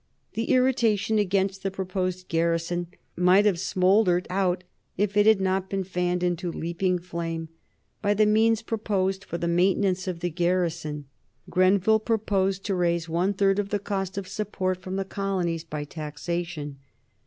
The 0.33 0.45
irritation 0.49 1.19
against 1.19 1.61
the 1.61 1.69
proposed 1.69 2.27
garrison 2.27 2.87
might 3.15 3.45
have 3.45 3.59
smouldered 3.59 4.25
out 4.31 4.63
if 4.97 5.15
it 5.15 5.27
had 5.27 5.39
not 5.39 5.69
been 5.69 5.83
fanned 5.83 6.23
into 6.23 6.49
a 6.49 6.57
leaping 6.57 6.97
flame 6.97 7.49
by 8.01 8.15
the 8.15 8.25
means 8.25 8.63
proposed 8.63 9.23
for 9.23 9.37
the 9.37 9.47
maintenance 9.47 10.07
of 10.07 10.21
the 10.21 10.31
garrison. 10.31 11.05
Grenville 11.51 11.99
proposed 11.99 12.63
to 12.65 12.73
raise 12.73 13.07
one 13.07 13.35
third 13.35 13.59
of 13.59 13.69
the 13.69 13.77
cost 13.77 14.17
of 14.17 14.27
support 14.27 14.81
from 14.81 14.95
the 14.95 15.05
colonies 15.05 15.63
by 15.63 15.83
taxation. 15.83 16.77